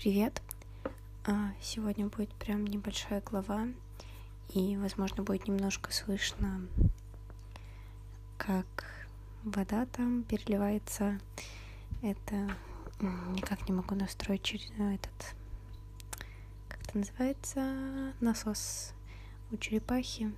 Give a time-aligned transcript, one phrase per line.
[0.00, 0.40] Привет!
[1.24, 3.66] А, сегодня будет прям небольшая глава,
[4.50, 6.68] и, возможно, будет немножко слышно,
[8.36, 9.08] как
[9.42, 11.18] вода там переливается.
[12.00, 12.48] Это
[13.00, 15.34] никак не могу настроить через ну, этот,
[16.68, 18.92] как это называется, насос
[19.50, 20.32] у черепахи.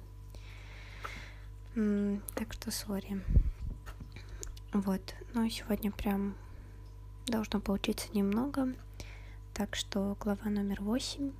[1.75, 3.23] Так что сори.
[4.73, 6.35] Вот, но сегодня прям
[7.27, 8.75] должно получиться немного.
[9.53, 11.33] Так что глава номер восемь.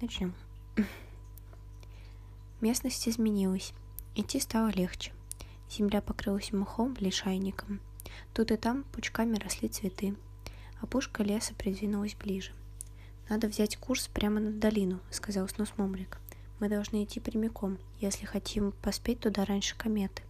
[0.00, 0.32] Начнем.
[2.60, 3.74] Местность изменилась.
[4.14, 5.12] Идти стало легче.
[5.68, 7.80] Земля покрылась мхом, лишайником.
[8.32, 10.16] Тут и там пучками росли цветы.
[10.80, 12.52] Опушка леса придвинулась ближе.
[13.28, 16.18] «Надо взять курс прямо на долину»,— сказал Снус Мумрик.
[16.58, 20.22] «Мы должны идти прямиком, если хотим поспеть туда раньше кометы».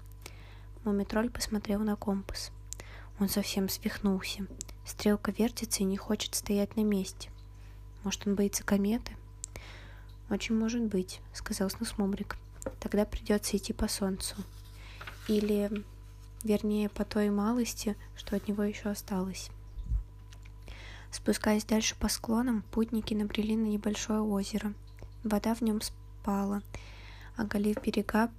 [0.85, 2.51] Мумитроль посмотрел на компас.
[3.19, 4.47] Он совсем свихнулся.
[4.85, 7.31] Стрелка вертится и не хочет стоять на месте.
[8.03, 9.13] Может, он боится кометы?
[10.31, 12.37] Очень может быть, сказал Снусмумрик.
[12.79, 14.37] Тогда придется идти по солнцу.
[15.29, 15.85] Или,
[16.43, 19.51] вернее, по той малости, что от него еще осталось.
[21.11, 24.73] Спускаясь дальше по склонам, путники набрели на небольшое озеро.
[25.25, 26.63] Вода в нем спала,
[27.37, 28.31] оголив берега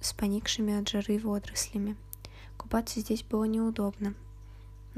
[0.00, 1.96] с поникшими от жары водорослями.
[2.56, 4.14] Купаться здесь было неудобно,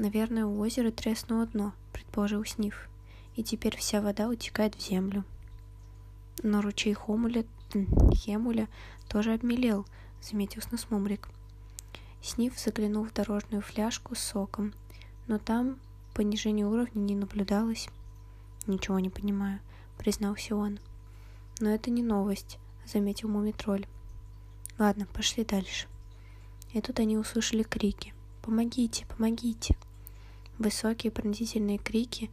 [0.01, 2.89] Наверное, у озера треснуло дно, предположил Сниф,
[3.35, 5.23] и теперь вся вода утекает в землю.
[6.41, 7.45] Но ручей Хомуля,
[8.15, 8.67] Хемуля
[9.07, 9.85] тоже обмелел,
[10.19, 11.29] заметил Сносмумрик.
[12.19, 14.73] Сниф заглянул в дорожную фляжку с соком,
[15.27, 15.77] но там
[16.15, 17.87] понижение уровня не наблюдалось.
[18.65, 19.59] Ничего не понимаю,
[19.99, 20.79] признался он.
[21.59, 23.85] Но это не новость, заметил Мумитроль.
[24.79, 25.85] Ладно, пошли дальше.
[26.73, 28.15] И тут они услышали крики.
[28.41, 29.77] «Помогите, помогите!»
[30.61, 32.29] Высокие пронзительные крики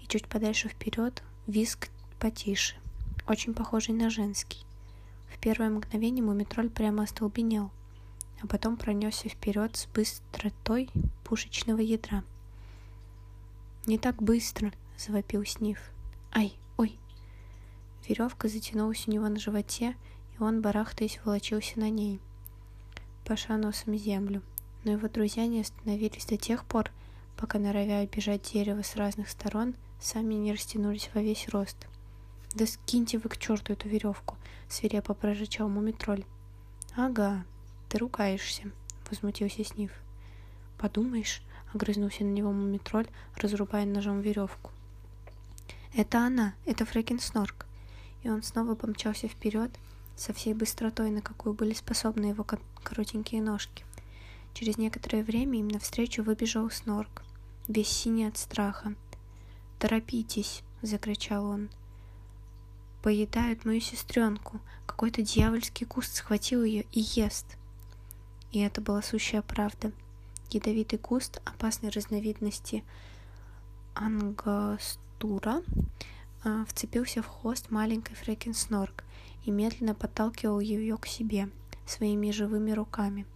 [0.00, 1.88] и чуть подальше вперед визг
[2.20, 2.76] потише,
[3.26, 4.64] очень похожий на женский.
[5.34, 7.72] В первое мгновение мумитроль прямо остолбенел,
[8.40, 10.90] а потом пронесся вперед с быстротой
[11.24, 12.22] пушечного ядра.
[13.86, 15.80] «Не так быстро!»— завопил Сниф.
[16.32, 16.96] «Ай, ой!»
[18.06, 19.96] Веревка затянулась у него на животе,
[20.38, 22.20] и он, барахтаясь, волочился на ней,
[23.24, 24.40] паша носом землю.
[24.84, 26.92] Но его друзья не остановились до тех пор,
[27.36, 31.76] пока норовя обижать дерево с разных сторон, сами не растянулись во весь рост.
[32.54, 34.36] «Да скиньте вы к черту эту веревку!»—
[34.68, 36.24] свирепо прорычал мумитроль.
[36.94, 37.44] «Ага,
[37.88, 38.70] ты ругаешься!»—
[39.10, 39.92] возмутился Сниф.
[40.78, 41.42] «Подумаешь!»—
[41.74, 43.06] огрызнулся на него мумитроль,
[43.36, 44.70] разрубая ножом веревку.
[45.94, 46.54] «Это она!
[46.66, 47.66] Это Фрэкин Снорк!»
[48.22, 49.70] И он снова помчался вперед
[50.16, 52.44] со всей быстротой, на какую были способны его
[52.82, 53.84] коротенькие ножки.
[54.54, 57.22] Через некоторое время им навстречу выбежал Снорк
[57.68, 58.94] весь синий от страха.
[59.78, 61.70] «Торопитесь!»— закричал он.
[63.02, 64.60] «Поедают мою сестренку!
[64.86, 67.56] Какой-то дьявольский куст схватил ее и ест!»
[68.52, 69.92] И это была сущая правда.
[70.50, 72.84] Ядовитый куст опасной разновидности
[73.94, 75.62] ангостура
[76.44, 79.04] а, вцепился в хвост маленькой Фрекен Снорк
[79.44, 81.48] и медленно подталкивал ее к себе
[81.86, 83.26] своими живыми руками.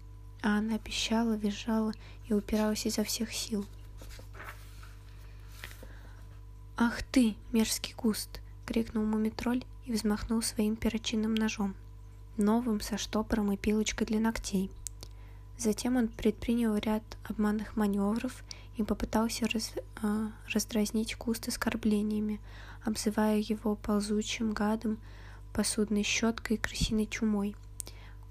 [0.43, 1.93] А она пищала, визжала
[2.29, 3.67] и упиралась изо всех сил.
[6.77, 11.75] «Ах ты, мерзкий куст!»— крикнул мумитроль и взмахнул своим перочинным ножом,
[12.37, 14.71] новым со штопором и пилочкой для ногтей.
[15.59, 18.45] Затем он предпринял ряд обманных маневров
[18.77, 19.73] и попытался раз,
[20.03, 22.41] э, раздразнить куст оскорблениями,
[22.85, 24.99] обзывая его ползучим гадом,
[25.55, 27.57] посудной щеткой и крысиной чумой.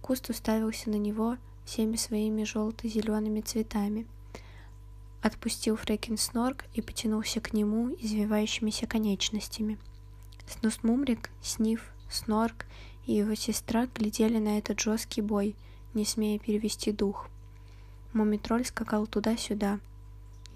[0.01, 4.05] Куст уставился на него всеми своими желто-зелеными цветами—
[5.25, 9.79] отпустил Фрекин снорк и потянулся к нему извивающимися конечностями.
[10.47, 12.67] Снусмумрик, Сниф, Снорк
[13.07, 15.55] и его сестра глядели на этот жесткий бой,
[15.95, 17.27] не смея перевести дух.
[18.13, 19.79] Мумитроль скакал туда-сюда,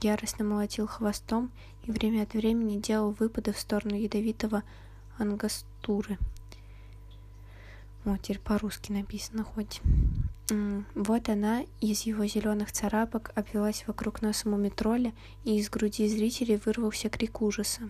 [0.02, 1.52] яростно молотил хвостом
[1.86, 4.62] и время от времени делал выпады в сторону ядовитого
[5.18, 6.20] ангастуры.
[8.06, 9.82] Вот, теперь по-русски написано хоть.
[10.96, 15.14] Вот она из его зеленых царапок обвелась вокруг носа мумитроля,
[15.44, 17.90] и из груди зрителей вырвался крик ужаса.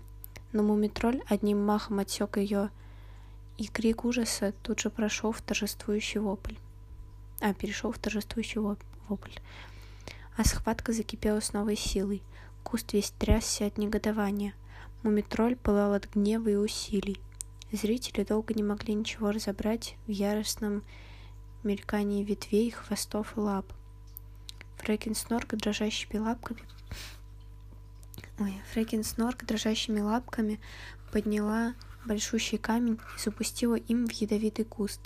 [0.51, 2.69] Но мумитроль одним махом отсек ее,
[3.57, 6.56] и крик ужаса тут же прошел в торжествующий вопль.
[7.41, 9.33] А, перешел в торжествующий вопль.
[10.38, 12.21] А схватка закипела с новой силой.
[12.63, 14.53] Куст весь трясся от негодования.
[15.03, 17.19] Мумитроль пылал от гнева и усилий.
[17.71, 20.83] Зрители долго не могли ничего разобрать в яростном
[21.63, 23.65] мелькание ветвей, хвостов и лап.
[24.77, 26.61] Фрэкин Снорк дрожащими лапками
[28.39, 30.61] Ой, Фрекин Снорк дрожащими лапками
[31.11, 31.73] подняла
[32.06, 35.01] большущий камень и запустила им в ядовитый куст.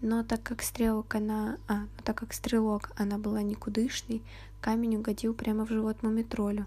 [0.00, 1.58] Но так как стрелок она...
[1.68, 4.20] А, но так как стрелок она была никудышной,
[4.60, 6.66] камень угодил прямо в живот мумитролю.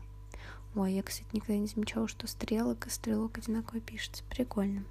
[0.73, 4.23] Ой, я, кстати, никогда не замечала, что стрелок и стрелок одинаково пишется.
[4.29, 4.85] Прикольно.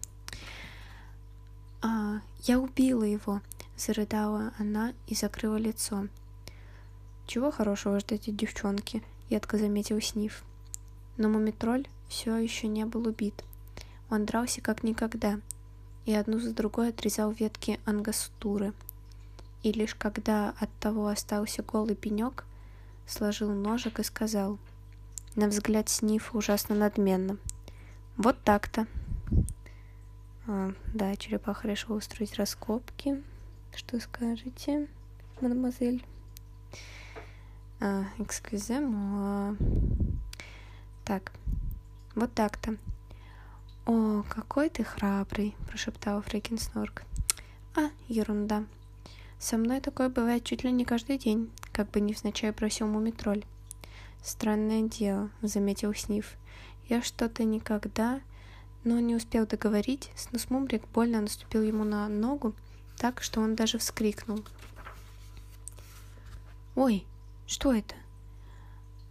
[1.80, 3.40] А, я убила его,
[3.84, 6.08] зарыдала она и закрыла лицо.
[7.26, 9.02] Чего хорошего ждать от девчонки?
[9.28, 10.44] Едко заметил Сниф.
[11.16, 13.44] Но мумитроль все еще не был убит.
[14.10, 15.40] Он дрался как никогда,
[16.04, 18.72] и одну за другой отрезал ветки ангастуры.
[19.62, 22.44] И лишь когда от того остался голый пенек,
[23.06, 24.58] сложил ножик и сказал,
[25.34, 27.38] на взгляд Снифа ужасно надменно,
[28.16, 28.86] «Вот так-то».
[30.46, 33.22] А, да, черепаха решила устроить раскопки.
[33.74, 34.88] Что скажете,
[35.40, 36.04] мадемуазель?
[37.80, 38.80] А, экскюзе,
[41.04, 41.32] Так,
[42.14, 42.76] вот так-то.
[43.84, 47.02] «О, какой ты храбрый!»– прошептала Фрекин Снорк.
[47.74, 48.64] «А, ерунда.
[49.40, 53.44] Со мной такое бывает чуть ли не каждый день»,– как бы невзначай бросил мумитроль.
[54.22, 56.36] «Странное дело»,— заметил Сниф.
[56.88, 58.20] «Я что-то никогда...»
[58.84, 62.52] Но не успел договорить, Снусмумрик больно наступил ему на ногу,
[63.02, 64.44] так, что он даже вскрикнул.
[66.76, 67.04] «Ой,
[67.48, 67.96] что это?»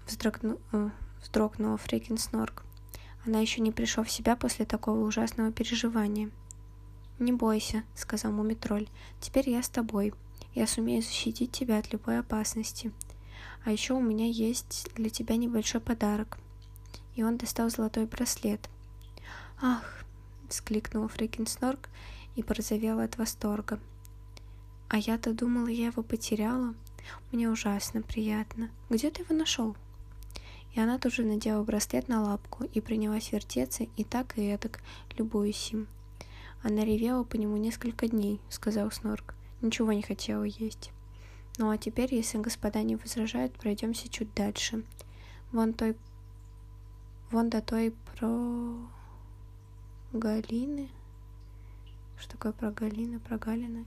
[0.08, 0.60] Вздрогну...
[0.72, 0.92] Э,
[1.22, 2.64] вздрогнула Фрекин Снорк.
[3.26, 6.30] Она еще не пришла в себя после такого ужасного переживания.
[7.20, 8.88] «Не бойся»,— сказал Мумитроль.
[9.20, 10.14] «Теперь я с тобой.
[10.56, 12.94] Я сумею защитить тебя от любой опасности.
[13.66, 16.38] А еще у меня есть для тебя небольшой подарок».
[17.16, 18.70] И он достал золотой браслет.
[19.62, 20.06] «Ах!»—
[20.48, 21.90] вскликнула Фрикин Снорк
[22.36, 23.80] и порозовела от восторга.
[24.90, 26.74] «А я-то думала, я его потеряла.
[27.32, 28.70] Мне ужасно приятно.
[28.90, 29.76] Где ты его нашел?»
[30.74, 34.80] И она тут же надела браслет на лапку и принялась вертеться и так и эдак,
[35.18, 35.88] любуясь им.
[36.64, 39.36] Она ревела по нему несколько дней, сказал Снорк.
[39.62, 40.92] Ничего не хотела есть.
[41.58, 44.84] Ну а теперь, если господа не возражают, пройдемся чуть дальше.
[45.52, 45.96] Вон той...
[47.32, 48.78] Вон до той про...
[50.14, 50.90] Галины?
[52.22, 53.20] Что такое про Галина?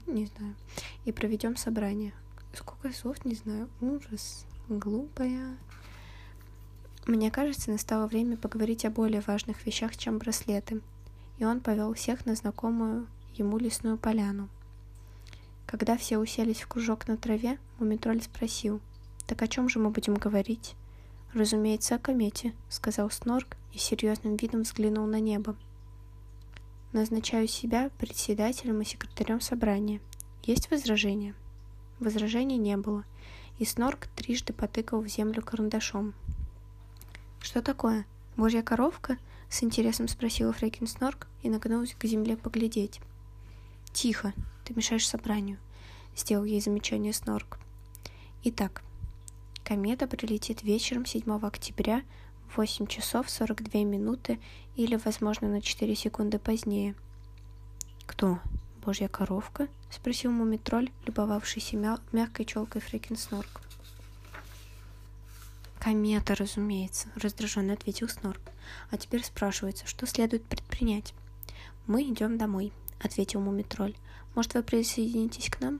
[0.07, 0.55] Не знаю.
[1.05, 2.13] И проведем собрание.
[2.53, 3.69] Сколько слов, не знаю.
[3.79, 4.45] Ужас.
[4.67, 5.55] Глупая.
[7.07, 10.81] Мне кажется, настало время поговорить о более важных вещах, чем браслеты.
[11.37, 14.49] И он повел всех на знакомую ему лесную поляну.
[15.65, 18.81] Когда все уселись в кружок на траве, Мумитроль спросил,
[19.27, 20.75] «Так о чем же мы будем говорить?»
[21.33, 25.55] «Разумеется, о комете»,— сказал Снорк и серьезным видом взглянул на небо.
[26.95, 29.99] «Назначаю себя председателем и секретарем собрания.
[30.43, 31.35] Есть возражения?»
[31.99, 33.03] Возражений не было,
[33.59, 36.13] и Снорк трижды потыкал в землю карандашом.
[37.41, 38.05] «Что такое?
[38.37, 39.17] Божья коровка?»—
[39.49, 43.01] с интересом спросила Фрейкин Снорк и нагнулась к земле поглядеть.
[43.91, 44.31] «Тихо,
[44.63, 45.57] ты мешаешь собранию»,—
[46.15, 47.59] сделал ей замечание Снорк.
[48.45, 48.83] «Итак,
[49.65, 52.03] комета прилетит вечером 7 октября
[52.55, 54.39] 8 часов 42 минуты
[54.75, 56.95] или, возможно, на 4 секунды позднее».
[58.05, 58.39] «Кто?
[58.83, 63.61] Божья коровка?»— спросил мумитроль, любовавшийся мя- мягкой челкой Фрейкин Снорк.
[65.79, 68.41] «Комета, разумеется»,— раздраженно ответил Снорк.
[68.89, 71.13] «А теперь спрашивается, что следует предпринять?»
[71.87, 73.95] «Мы идем домой»,— ответил Мумитроль.
[74.33, 75.79] «Может, вы присоединитесь к нам?»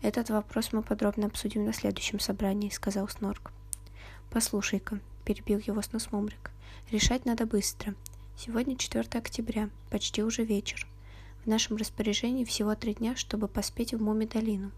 [0.00, 3.52] «Этот вопрос мы подробно обсудим на следующем собрании»,— сказал Снорк.
[4.30, 6.50] «Послушай-ка»,— перебил его Снусмумрик.
[6.90, 7.94] «Решать надо быстро.
[8.36, 10.86] Сегодня 4 октября, почти уже вечер.
[11.44, 14.70] В нашем распоряжении всего три дня, чтобы поспеть в Муми-долину».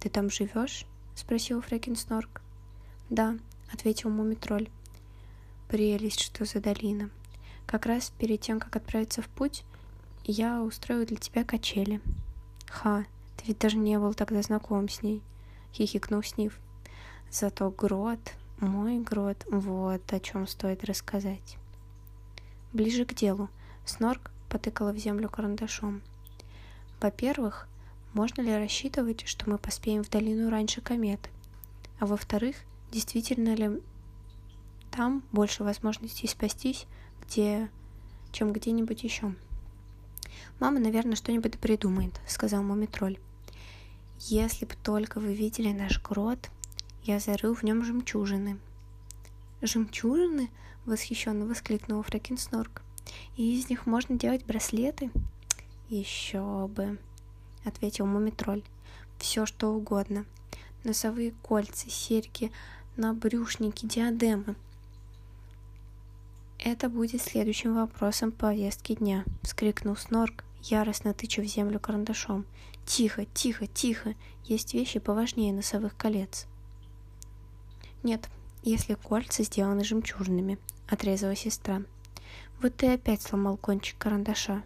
[0.00, 2.40] «Ты там живешь?»— спросил Фрекин Снорк.
[3.10, 3.36] «Да»,—
[3.72, 4.68] ответил Мумитроль.
[5.68, 7.10] «Прелесть, что за долина.
[7.66, 9.64] Как раз перед тем, как отправиться в путь,
[10.24, 12.00] я устрою для тебя качели».
[12.66, 13.04] «Ха,
[13.36, 15.22] ты ведь даже не был тогда знаком с ней»,—
[15.72, 16.58] хихикнул Снив.
[17.30, 18.20] «Зато грот,
[18.60, 21.56] мой грот, вот о чем стоит рассказать».
[22.72, 23.48] Ближе к делу.
[23.84, 26.02] Снорк потыкала в землю карандашом.
[27.00, 27.66] Во-первых,
[28.12, 31.30] можно ли рассчитывать, что мы поспеем в долину раньше кометы?
[31.98, 32.56] А во-вторых,
[32.92, 33.80] действительно ли
[34.90, 36.86] там больше возможностей спастись,
[37.22, 37.68] где,
[38.32, 39.34] чем где-нибудь еще.
[40.58, 43.18] Мама, наверное, что-нибудь придумает, сказал Мумитроль.
[44.18, 46.50] Если б только вы видели наш грот,
[47.04, 48.58] я зарыл в нем жемчужины.
[49.62, 50.50] Жемчужины?
[50.86, 52.82] Восхищенно воскликнул Фрекинснорк.
[53.36, 55.10] И из них можно делать браслеты?
[55.88, 56.98] Еще бы,
[57.64, 58.62] ответил Мумитроль.
[59.18, 60.24] Все что угодно.
[60.84, 62.52] Носовые кольца, серьги,
[62.96, 64.56] на брюшнике диадемы.
[66.58, 72.44] Это будет следующим вопросом повестки дня, вскрикнул Снорк, яростно тыча в землю карандашом.
[72.84, 74.14] Тихо, тихо, тихо,
[74.44, 76.46] есть вещи поважнее носовых колец.
[78.02, 78.28] Нет,
[78.62, 81.82] если кольца сделаны жемчужными, отрезала сестра.
[82.60, 84.62] Вот ты опять сломал кончик карандаша.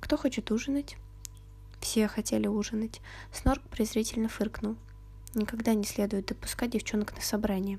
[0.00, 0.96] Кто хочет ужинать?
[1.80, 3.00] Все хотели ужинать.
[3.32, 4.76] Снорк презрительно фыркнул.
[5.34, 7.78] Никогда не следует допускать девчонок на собрание.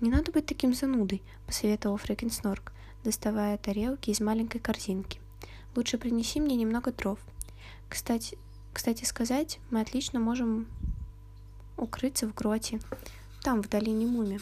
[0.00, 2.72] «Не надо быть таким занудой»,— посоветовал Фрэкин Снорк,
[3.04, 5.20] доставая тарелки из маленькой корзинки.
[5.76, 7.18] «Лучше принеси мне немного дров.
[7.88, 8.38] Кстати,
[8.72, 10.68] кстати сказать, мы отлично можем
[11.76, 12.80] укрыться в гроте,
[13.42, 14.40] там, в долине Муми».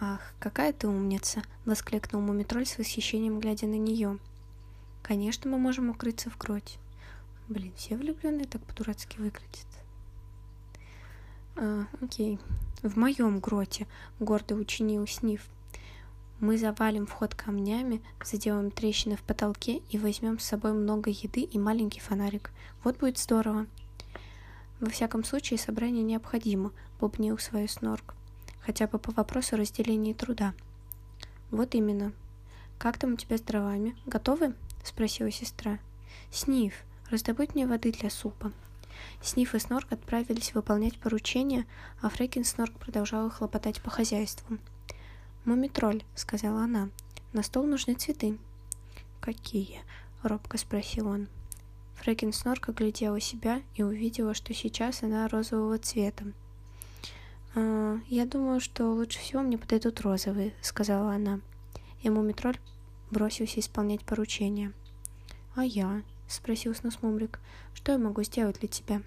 [0.00, 4.18] «Ах, какая ты умница!»— воскликнул Мумитроль с восхищением, глядя на нее.
[5.02, 6.78] «Конечно, мы можем укрыться в гроте.
[7.48, 9.66] Блин, все влюбленные так по-дурацки выглядят».
[11.56, 12.38] А, окей.
[12.82, 13.86] В моем гроте,
[14.18, 15.48] гордо учинил Сниф.
[16.40, 21.58] Мы завалим вход камнями, заделаем трещины в потолке и возьмем с собой много еды и
[21.58, 22.50] маленький фонарик.
[22.82, 23.66] Вот будет здорово.
[24.84, 28.14] Во всяком случае, собрание необходимо, бубнил свою снорк.
[28.60, 30.52] Хотя бы по вопросу разделения труда.
[31.50, 32.12] Вот именно.
[32.76, 33.96] Как там у тебя с дровами?
[34.04, 34.54] Готовы?
[34.84, 35.78] Спросила сестра.
[36.30, 36.74] Сниф,
[37.08, 38.52] раздобудь мне воды для супа.
[39.22, 41.64] Сниф и Снорк отправились выполнять поручения,
[42.02, 44.58] а Фрекин Снорк продолжала хлопотать по хозяйству.
[45.46, 46.90] «Мумитроль»,— сказала она,—
[47.32, 48.36] «на стол нужны цветы».
[49.22, 49.80] «Какие?»—
[50.22, 51.28] робко спросил он.
[51.96, 56.24] Фрекин Снорк оглядела себя и увидела, что сейчас она розового цвета.
[57.54, 61.40] «А, «Я думаю, что лучше всего мне подойдут розовые»,— сказала она.
[62.02, 62.58] И Мумитроль
[63.10, 64.72] бросился исполнять поручение.
[65.54, 67.38] «А я?»— спросил Снусмумрик.
[67.74, 69.02] «Что я могу сделать для тебя?»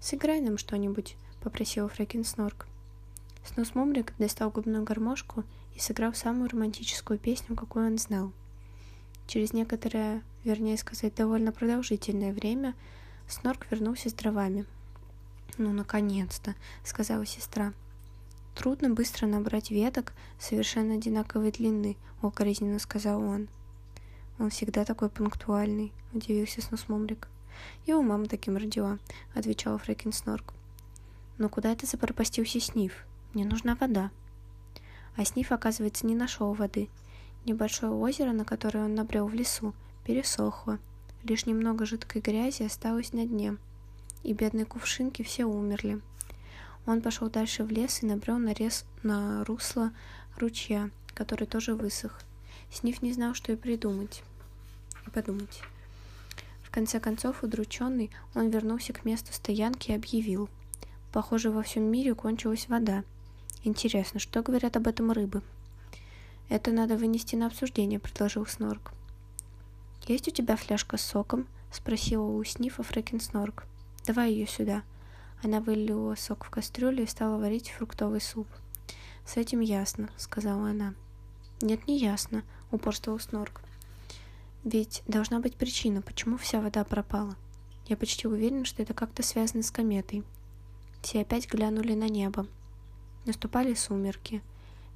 [0.00, 2.66] «Сыграй нам что-нибудь»,— попросил Фрэкин Снорк.
[3.44, 5.44] Снусмумрик достал губную гармошку
[5.74, 8.32] и сыграл самую романтическую песню, какую он знал.
[9.26, 12.74] Через некоторое, вернее сказать, довольно продолжительное время,
[13.26, 14.66] Снорк вернулся с дровами.
[15.56, 16.54] «Ну, наконец-то»,—
[16.84, 17.72] сказала сестра.
[18.54, 23.48] «Трудно быстро набрать веток совершенно одинаковой длины»,— укоризненно сказал он.
[24.38, 27.28] Он всегда такой пунктуальный, удивился Снусмумрик.
[27.86, 28.98] Я у мамы таким родила,
[29.32, 30.54] отвечал Фрэкин Снорк.
[31.38, 33.06] Но куда это запропастился Сниф?
[33.32, 34.10] Мне нужна вода.
[35.16, 36.88] А Сниф, оказывается, не нашел воды.
[37.44, 39.74] Небольшое озеро, на которое он набрел в лесу,
[40.04, 40.78] пересохло.
[41.24, 43.56] Лишь немного жидкой грязи осталось на дне.
[44.22, 46.00] И бедные кувшинки все умерли.
[46.86, 49.92] Он пошел дальше в лес и набрел нарез на русло
[50.38, 52.20] ручья, который тоже высох.
[52.70, 54.22] Сниф не знал, что и придумать.
[55.06, 55.60] И подумать.
[56.62, 60.48] В конце концов, удрученный, он вернулся к месту стоянки и объявил.
[61.12, 63.04] Похоже, во всем мире кончилась вода.
[63.62, 65.42] Интересно, что говорят об этом рыбы?
[66.48, 68.92] Это надо вынести на обсуждение, предложил Снорк.
[70.06, 71.46] Есть у тебя фляжка с соком?
[71.72, 73.64] спросила у Снифа Фрэкин Снорк.
[74.06, 74.82] Давай ее сюда.
[75.42, 78.46] Она вылила сок в кастрюлю и стала варить фруктовый суп.
[79.26, 80.94] С этим ясно, сказала она.
[81.60, 83.62] Нет, не ясно, упорствовал Снорк.
[84.64, 87.36] Ведь должна быть причина, почему вся вода пропала.
[87.86, 90.24] Я почти уверен, что это как-то связано с кометой.
[91.02, 92.46] Все опять глянули на небо.
[93.26, 94.42] Наступали сумерки.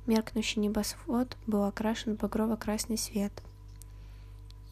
[0.09, 3.33] Меркнущий небосвод был окрашен багрово-красный свет.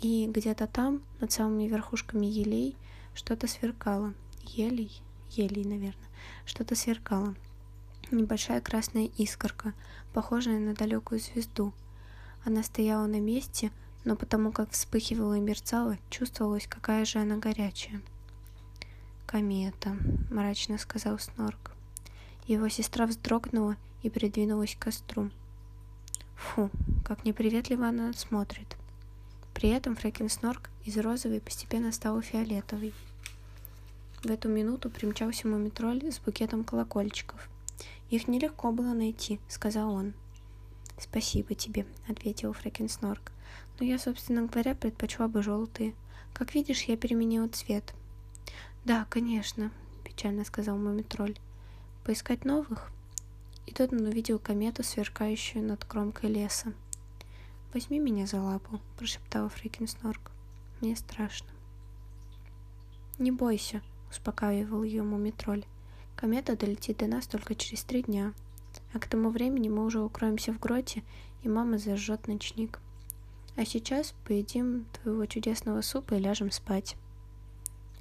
[0.00, 2.76] И где-то там, над самыми верхушками елей,
[3.14, 4.14] что-то сверкало.
[4.42, 5.00] Елей?
[5.30, 6.08] Елей, наверное.
[6.44, 7.36] Что-то сверкало.
[8.10, 9.74] Небольшая красная искорка,
[10.12, 11.72] похожая на далекую звезду—
[12.46, 13.72] она стояла на месте,
[14.04, 18.02] но потому как вспыхивала и мерцала, чувствовалось, какая же она горячая.
[19.26, 19.96] «Комета»,—
[20.30, 21.75] мрачно сказал Снорк.
[22.46, 25.30] Его сестра вздрогнула и придвинулась к костру.
[26.36, 26.70] Фу,
[27.04, 28.76] как неприветливо она смотрит.
[29.52, 32.94] При этом Фрэкин Снорк из розовой постепенно стал фиолетовой.
[34.22, 37.48] В эту минуту примчался мумитроль с букетом колокольчиков.
[38.10, 40.14] «Их нелегко было найти»,— сказал он.
[40.98, 43.32] «Спасибо тебе»,— ответил Фрэкин Снорк.
[43.80, 45.94] «Но я, собственно говоря, предпочла бы желтые.
[46.32, 47.94] Как видишь, я переменила цвет».
[48.84, 49.72] «Да, конечно»,—
[50.04, 51.36] печально сказал Мумитроль.
[52.06, 52.92] «Поискать новых?»
[53.66, 56.72] И тут он увидел комету, сверкающую над кромкой леса.
[57.74, 60.30] «Возьми меня за лапу»,— прошептал Фрикин Снорк.
[60.80, 61.48] «Мне страшно».
[63.18, 63.82] «Не бойся»,—
[64.12, 65.64] успокаивал ее Мумитроль.
[66.14, 68.34] «Комета долетит до нас только через три дня».
[68.92, 71.02] А к тому времени мы уже укроемся в гроте,
[71.42, 72.78] и мама зажжет ночник.
[73.56, 76.94] А сейчас поедим твоего чудесного супа и ляжем спать.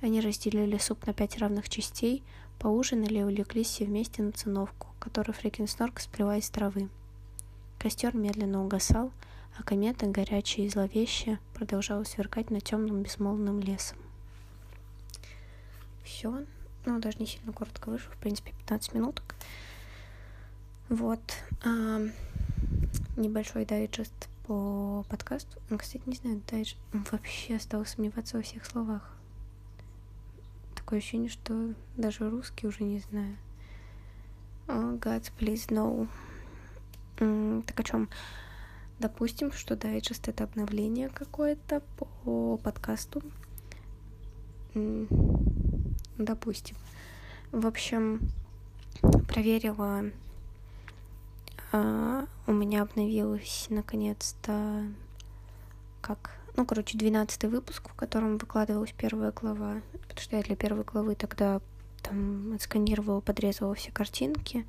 [0.02, 2.24] Они разделили суп на пять равных частей,
[2.60, 6.90] поужинали и улеглись все вместе на циновку, которую Фрикин Снорк сплела из травы.
[7.80, 9.12] Костер медленно угасал,
[9.58, 13.98] а комета, горячая и зловещая, продолжала сверкать над темным безмолвным лесом.
[16.04, 16.44] Все.
[16.86, 19.36] Ну, даже не сильно коротко вышло, в принципе, 15 минуток.
[20.90, 21.22] Вот.
[21.64, 22.02] А,
[23.16, 25.60] небольшой дайджест по подкасту.
[25.78, 26.78] Кстати, не знаю, дайджест...
[27.12, 29.15] Вообще стал сомневаться во всех словах.
[30.86, 33.36] Такое ощущение, что даже русский уже не знаю.
[34.68, 36.08] Oh, God, please, no.
[37.64, 38.08] Так о чем?
[39.00, 43.24] Допустим, что дайджест это обновление какое-то по подкасту.
[46.20, 46.76] Допустим.
[47.52, 48.22] В общем,
[49.28, 50.04] проверила.
[51.72, 54.86] А, у меня обновилось наконец-то
[56.02, 60.84] как ну, короче, 12 выпуск, в котором выкладывалась первая глава, потому что я для первой
[60.84, 61.62] главы тогда
[62.02, 64.66] там отсканировала, подрезала все картинки,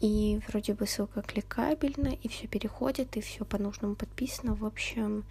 [0.00, 4.54] и вроде бы ссылка кликабельна, и все переходит, и все по нужному подписано.
[4.54, 5.24] В общем,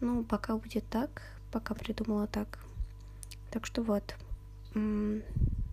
[0.00, 2.58] ну, пока будет так, пока придумала так.
[3.50, 4.14] Так что вот.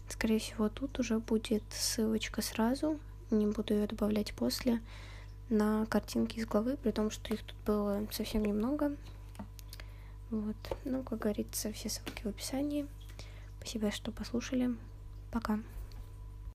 [0.08, 3.00] Скорее всего, тут уже будет ссылочка сразу.
[3.32, 4.80] Не буду ее добавлять после
[5.52, 8.96] на картинки из главы, при том, что их тут было совсем немного.
[10.30, 10.56] Вот.
[10.86, 12.88] Ну, как говорится, все ссылки в описании.
[13.60, 14.76] Спасибо, что послушали.
[15.30, 15.60] Пока.